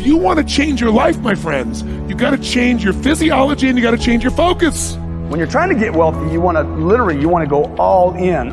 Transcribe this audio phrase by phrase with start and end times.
[0.00, 3.68] If you want to change your life, my friends, you got to change your physiology
[3.68, 4.94] and you got to change your focus.
[5.28, 8.14] When you're trying to get wealthy, you want to literally you want to go all
[8.14, 8.48] in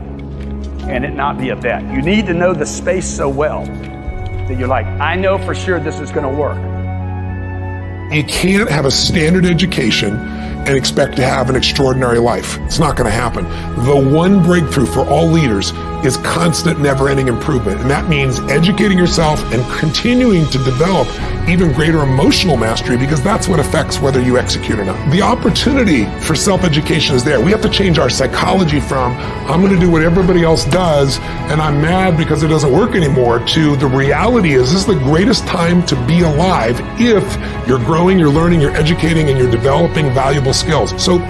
[0.89, 1.83] and it not be a bet.
[1.83, 5.79] You need to know the space so well that you're like, I know for sure
[5.79, 6.57] this is going to work.
[8.13, 12.57] You can't have a standard education and expect to have an extraordinary life.
[12.63, 13.45] It's not going to happen.
[13.85, 15.71] The one breakthrough for all leaders
[16.05, 17.79] is constant, never ending improvement.
[17.79, 21.07] And that means educating yourself and continuing to develop
[21.47, 25.11] even greater emotional mastery because that's what affects whether you execute or not.
[25.11, 27.39] The opportunity for self education is there.
[27.39, 29.15] We have to change our psychology from,
[29.49, 31.19] I'm going to do what everybody else does
[31.49, 34.99] and I'm mad because it doesn't work anymore, to the reality is this is the
[34.99, 40.13] greatest time to be alive if you're growing, you're learning, you're educating, and you're developing
[40.13, 41.01] valuable skills.
[41.01, 41.21] So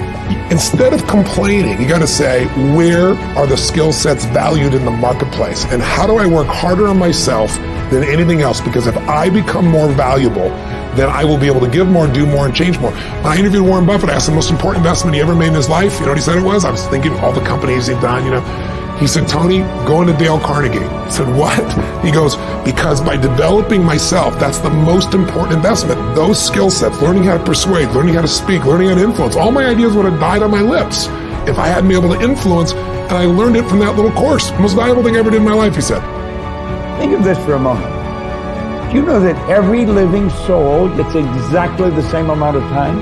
[0.49, 4.91] instead of complaining, you got to say, where are the skill sets valued in the
[4.91, 5.65] marketplace?
[5.65, 7.55] And how do I work harder on myself
[7.91, 8.61] than anything else?
[8.61, 10.06] Because if I become more valuable,
[10.97, 12.91] then I will be able to give more, do more, and change more.
[12.91, 15.53] When I interviewed Warren Buffett, I asked the most important investment he ever made in
[15.53, 15.99] his life.
[15.99, 16.65] You know what he said it was?
[16.65, 18.41] I was thinking of all the companies he'd done, you know.
[18.99, 20.79] He said, Tony, go into Dale Carnegie.
[20.79, 21.57] I said, what?
[22.07, 25.99] He goes, because by developing myself, that's the most important investment.
[26.15, 29.35] Those skill sets, learning how to persuade, learning how to speak, learning how to influence,
[29.35, 31.07] all my ideas would have died on my lips
[31.49, 32.71] if I hadn't been able to influence.
[32.71, 34.51] And I learned it from that little course.
[34.51, 36.01] Most valuable thing I ever did in my life, he said.
[36.97, 37.96] Think of this for a moment.
[38.89, 42.97] Do you know that every living soul gets exactly the same amount of time?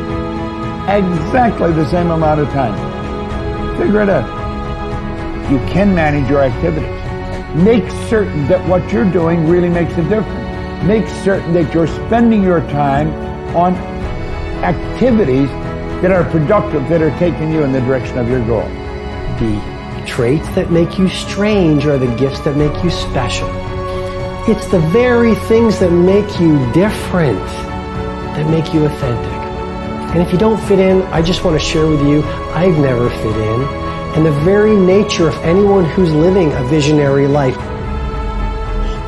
[0.90, 2.76] Exactly the same amount of time.
[3.78, 4.46] Figure it out
[5.50, 6.90] you can manage your activities.
[7.64, 10.84] Make certain that what you're doing really makes a difference.
[10.86, 13.10] Make certain that you're spending your time
[13.56, 13.76] on
[14.64, 15.50] activities
[16.02, 18.68] that are productive, that are taking you in the direction of your goal.
[19.40, 23.50] The traits that make you strange are the gifts that make you special.
[24.48, 27.44] It's the very things that make you different
[28.36, 29.34] that make you authentic.
[30.14, 32.22] And if you don't fit in, I just want to share with you,
[32.54, 33.62] I've never fit in
[34.14, 37.58] and the very nature of anyone who's living a visionary life.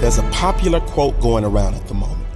[0.01, 2.27] There's a popular quote going around at the moment.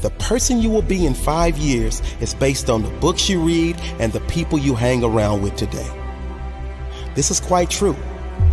[0.00, 3.78] The person you will be in five years is based on the books you read
[3.98, 5.90] and the people you hang around with today.
[7.14, 7.96] This is quite true,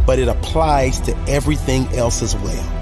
[0.06, 2.81] but it applies to everything else as well.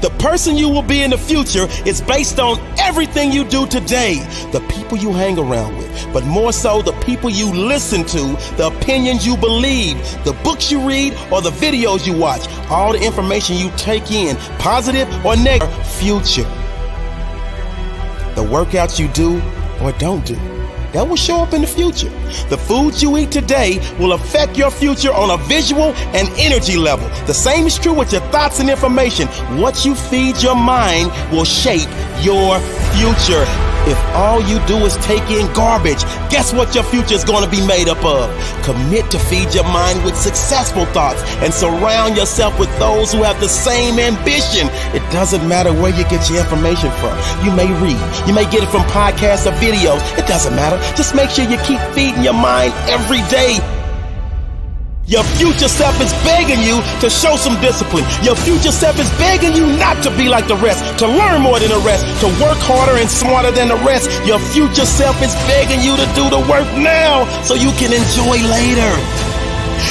[0.00, 4.16] The person you will be in the future is based on everything you do today,
[4.52, 8.70] the people you hang around with, but more so the people you listen to, the
[8.74, 13.56] opinions you believe, the books you read, or the videos you watch, all the information
[13.56, 16.48] you take in, positive or negative, future.
[18.34, 19.40] The workouts you do
[19.80, 20.55] or don't do
[20.96, 22.08] that will show up in the future.
[22.48, 27.06] The foods you eat today will affect your future on a visual and energy level.
[27.26, 29.28] The same is true with your thoughts and information.
[29.60, 31.90] What you feed your mind will shape
[32.22, 32.58] your
[32.96, 33.65] future.
[33.86, 37.50] If all you do is take in garbage, guess what your future is going to
[37.50, 38.26] be made up of?
[38.64, 43.38] Commit to feed your mind with successful thoughts and surround yourself with those who have
[43.40, 44.66] the same ambition.
[44.90, 47.16] It doesn't matter where you get your information from.
[47.44, 50.02] You may read, you may get it from podcasts or videos.
[50.18, 50.78] It doesn't matter.
[50.96, 53.75] Just make sure you keep feeding your mind every day.
[55.06, 58.02] Your future self is begging you to show some discipline.
[58.24, 61.60] Your future self is begging you not to be like the rest, to learn more
[61.60, 64.10] than the rest, to work harder and smarter than the rest.
[64.26, 68.42] Your future self is begging you to do the work now so you can enjoy
[68.50, 69.25] later.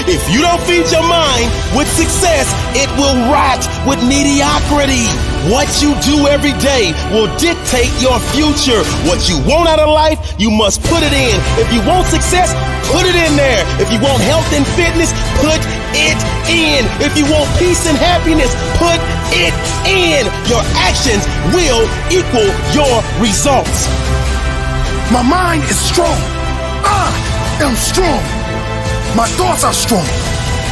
[0.07, 5.07] If you don't feed your mind with success, it will rot with mediocrity.
[5.49, 8.81] What you do every day will dictate your future.
[9.05, 11.37] What you want out of life, you must put it in.
[11.61, 12.49] If you want success,
[12.89, 13.61] put it in there.
[13.77, 15.61] If you want health and fitness, put
[15.93, 16.17] it
[16.49, 16.81] in.
[17.01, 18.49] If you want peace and happiness,
[18.81, 18.97] put
[19.37, 19.53] it
[19.85, 20.25] in.
[20.49, 21.21] Your actions
[21.53, 23.87] will equal your results.
[25.13, 26.17] My mind is strong.
[26.81, 27.13] I
[27.61, 28.44] am strong.
[29.15, 30.03] My thoughts are strong.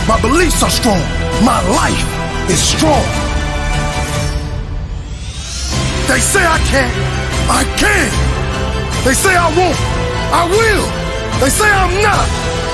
[0.05, 0.99] My beliefs are strong.
[1.47, 2.03] My life
[2.51, 2.99] is strong.
[6.11, 6.91] They say I can't.
[7.47, 8.11] I can.
[9.07, 9.79] They say I won't.
[10.35, 10.85] I will.
[11.39, 12.27] They say I'm not.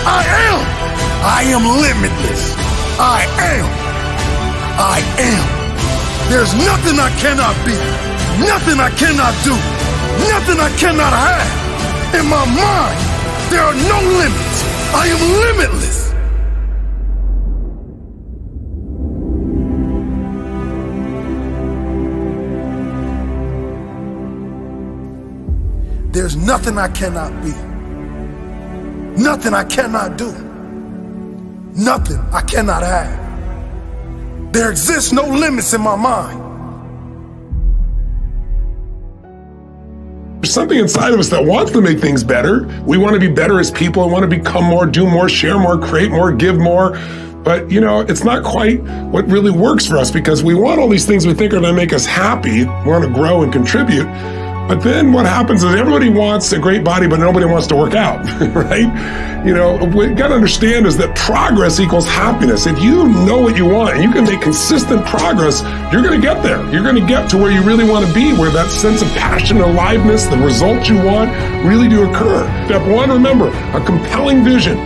[0.09, 0.59] I am.
[1.21, 2.43] I am limitless.
[2.97, 3.21] I
[3.53, 3.65] am.
[4.81, 5.45] I am.
[6.33, 7.77] There's nothing I cannot be.
[8.41, 9.53] Nothing I cannot do.
[10.33, 12.17] Nothing I cannot have.
[12.17, 12.97] In my mind,
[13.53, 14.48] there are no limits.
[14.93, 16.09] I am limitless.
[26.11, 27.51] There's nothing I cannot be.
[29.21, 30.31] Nothing I cannot do.
[31.75, 34.51] Nothing I cannot have.
[34.51, 36.48] There exists no limits in my mind.
[40.41, 42.65] There's something inside of us that wants to make things better.
[42.85, 44.03] We want to be better as people.
[44.03, 46.97] and want to become more, do more, share more, create more, give more.
[47.43, 48.81] But you know, it's not quite
[49.11, 51.63] what really works for us because we want all these things we think are going
[51.63, 54.05] to make us happy, we want to grow and contribute.
[54.69, 57.95] But then what happens is everybody wants a great body, but nobody wants to work
[57.95, 58.23] out,
[58.53, 59.43] right?
[59.43, 62.67] You know, what you got to understand is that progress equals happiness.
[62.67, 66.23] If you know what you want and you can make consistent progress, you're going to
[66.23, 66.63] get there.
[66.71, 69.07] You're going to get to where you really want to be, where that sense of
[69.13, 71.31] passion, aliveness, the results you want
[71.65, 72.45] really do occur.
[72.67, 74.77] Step one, remember, a compelling vision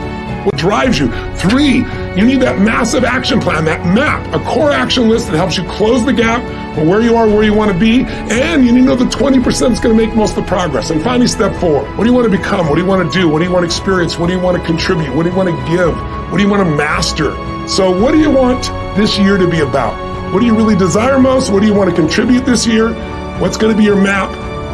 [0.45, 1.07] what drives you.
[1.36, 1.78] Three,
[2.16, 5.63] you need that massive action plan, that map, a core action list that helps you
[5.66, 6.42] close the gap
[6.75, 9.06] from where you are, where you want to be, and you need to know the
[9.06, 10.90] 20% is going to make most of the progress.
[10.90, 12.68] And finally, step four, what do you want to become?
[12.68, 13.30] What do you want to do?
[13.30, 14.18] What do you want to experience?
[14.18, 15.13] What do you want to contribute?
[15.16, 15.95] What do you want to give?
[16.31, 17.31] What do you want to master?
[17.68, 18.63] So what do you want
[18.98, 20.34] this year to be about?
[20.34, 21.51] What do you really desire most?
[21.51, 22.94] What do you want to contribute this year?
[23.40, 24.30] What's going to be your map?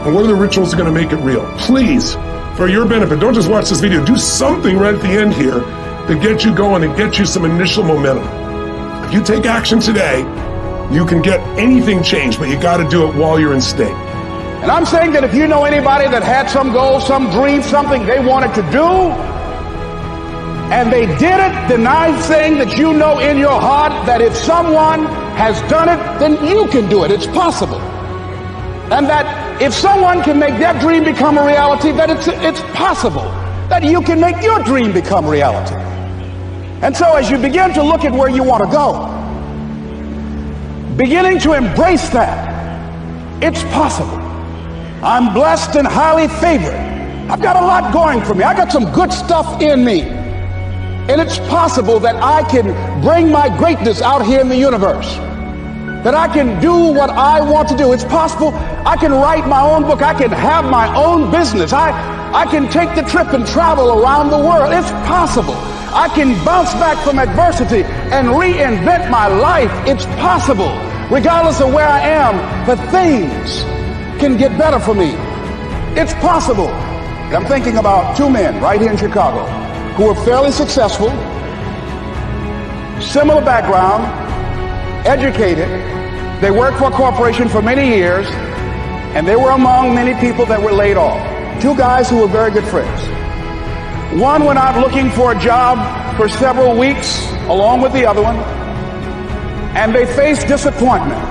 [0.05, 1.45] And what are the rituals that are going to make it real?
[1.57, 2.15] Please
[2.59, 3.21] for your benefit.
[3.21, 4.03] Don't just watch this video.
[4.03, 5.61] Do something right at the end here
[6.09, 8.27] to get you going and get you some initial momentum.
[9.05, 10.19] If you take action today,
[10.91, 13.95] you can get anything changed, but you got to do it while you're in state.
[14.61, 18.05] And I'm saying that if you know anybody that had some goal, some dream, something
[18.05, 18.87] they wanted to do,
[20.75, 24.35] and they did it, then I'm saying that you know in your heart that if
[24.35, 25.05] someone
[25.37, 27.11] has done it, then you can do it.
[27.11, 27.79] It's possible.
[28.91, 33.29] And that if someone can make their dream become a reality, that it's, it's possible
[33.67, 35.75] that you can make your dream become reality.
[36.81, 39.05] And so as you begin to look at where you want to go,
[40.95, 44.17] beginning to embrace that, it's possible.
[45.03, 46.73] I'm blessed and highly favored.
[47.29, 48.43] I've got a lot going for me.
[48.43, 50.01] I got some good stuff in me.
[50.01, 55.17] And it's possible that I can bring my greatness out here in the universe
[56.03, 57.91] that I can do what I want to do.
[57.91, 58.51] It's possible
[58.85, 60.01] I can write my own book.
[60.01, 61.73] I can have my own business.
[61.73, 61.91] I,
[62.33, 64.73] I can take the trip and travel around the world.
[64.73, 65.55] It's possible.
[65.91, 69.71] I can bounce back from adversity and reinvent my life.
[69.87, 70.69] It's possible.
[71.09, 73.63] Regardless of where I am, the things
[74.21, 75.15] can get better for me.
[75.99, 76.67] It's possible.
[76.67, 79.45] I'm thinking about two men right here in Chicago
[79.95, 81.09] who are fairly successful,
[83.01, 84.05] similar background,
[85.05, 85.67] educated.
[86.41, 88.27] They worked for a corporation for many years,
[89.15, 91.19] and they were among many people that were laid off.
[91.61, 93.01] Two guys who were very good friends.
[94.21, 95.77] One went out looking for a job
[96.17, 98.37] for several weeks along with the other one,
[99.75, 101.21] and they faced disappointment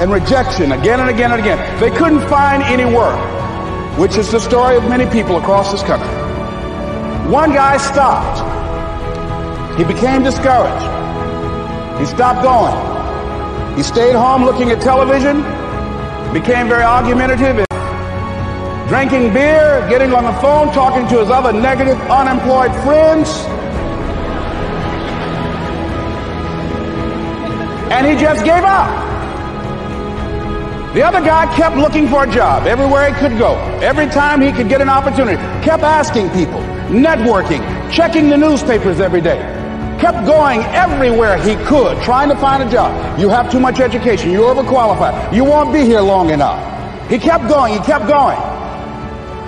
[0.00, 1.80] and rejection again and again and again.
[1.80, 3.18] They couldn't find any work,
[3.98, 6.08] which is the story of many people across this country.
[7.30, 8.48] One guy stopped.
[9.78, 10.86] He became discouraged.
[12.00, 13.76] He stopped going.
[13.76, 15.42] He stayed home looking at television,
[16.32, 17.64] became very argumentative,
[18.88, 23.28] drinking beer, getting on the phone, talking to his other negative, unemployed friends.
[27.90, 29.08] And he just gave up.
[30.94, 33.54] The other guy kept looking for a job everywhere he could go.
[33.80, 36.60] Every time he could get an opportunity, kept asking people,
[36.90, 37.62] networking,
[37.92, 39.59] checking the newspapers every day
[40.00, 43.20] kept going everywhere he could, trying to find a job.
[43.20, 44.30] You have too much education.
[44.30, 45.32] You're overqualified.
[45.32, 46.58] You won't be here long enough.
[47.10, 47.74] He kept going.
[47.74, 48.38] He kept going.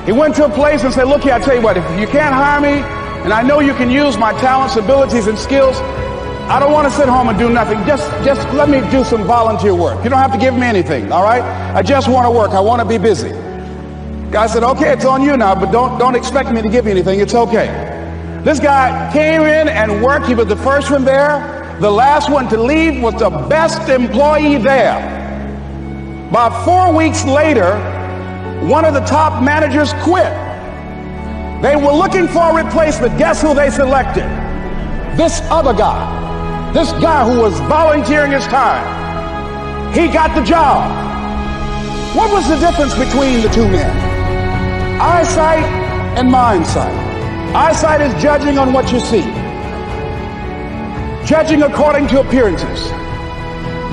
[0.07, 2.07] He went to a place and said, look here, I tell you what, if you
[2.07, 2.83] can't hire me,
[3.25, 5.77] and I know you can use my talents, abilities, and skills,
[6.50, 7.79] I don't want to sit home and do nothing.
[7.87, 10.03] Just, just let me do some volunteer work.
[10.03, 11.43] You don't have to give me anything, all right?
[11.75, 12.50] I just want to work.
[12.50, 13.31] I want to be busy.
[14.33, 16.91] Guy said, okay, it's on you now, but don't, don't expect me to give you
[16.91, 17.21] anything.
[17.21, 17.92] It's okay.
[18.45, 20.27] This guy came in and worked.
[20.27, 21.77] He was the first one there.
[21.81, 24.99] The last one to leave was the best employee there.
[26.29, 27.77] About four weeks later,
[28.67, 30.33] one of the top managers quit.
[31.63, 33.17] They were looking for a replacement.
[33.17, 34.25] Guess who they selected?
[35.17, 36.73] This other guy.
[36.73, 38.83] This guy who was volunteering his time.
[39.95, 40.91] He got the job.
[42.17, 45.01] What was the difference between the two men?
[45.01, 45.65] Eyesight
[46.19, 47.12] and mindsight.
[47.55, 49.21] Eyesight is judging on what you see,
[51.27, 52.89] judging according to appearances.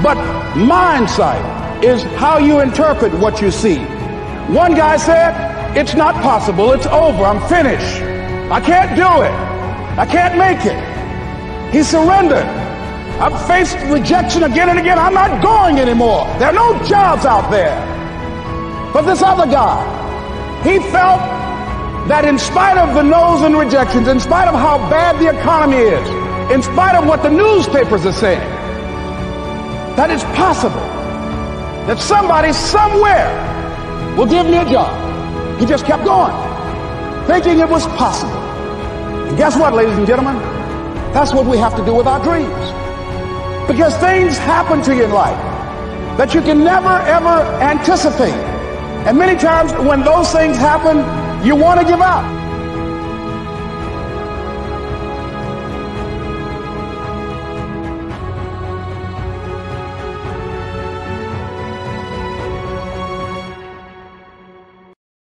[0.01, 0.16] But
[0.56, 3.80] mind sight is how you interpret what you see.
[4.48, 5.36] One guy said,
[5.75, 8.01] It's not possible, it's over, I'm finished.
[8.50, 9.36] I can't do it,
[10.00, 11.74] I can't make it.
[11.74, 12.48] He surrendered.
[13.20, 14.98] I've faced rejection again and again.
[14.98, 16.25] I'm not going anymore.
[16.39, 17.75] There are no jobs out there.
[18.94, 19.84] But this other guy,
[20.63, 21.38] he felt
[22.08, 25.77] that in spite of the no's and rejections, in spite of how bad the economy
[25.77, 26.08] is,
[26.51, 28.39] in spite of what the newspapers are saying,
[29.96, 30.88] that it's possible
[31.86, 33.29] that somebody somewhere
[34.15, 34.89] will give me a job.
[35.60, 36.34] He just kept going,
[37.27, 38.32] thinking it was possible.
[39.27, 40.38] And guess what, ladies and gentlemen?
[41.13, 42.72] That's what we have to do with our dreams.
[43.68, 45.38] Because things happen to you in life
[46.18, 48.34] that you can never ever anticipate.
[49.06, 50.98] And many times when those things happen,
[51.43, 52.38] you want to give up.